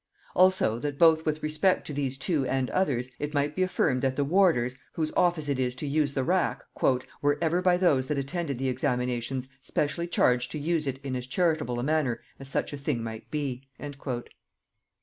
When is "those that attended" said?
7.77-8.57